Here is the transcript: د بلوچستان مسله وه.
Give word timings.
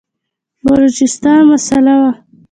د 0.61 0.61
بلوچستان 0.65 1.39
مسله 1.49 1.93
وه. 2.01 2.11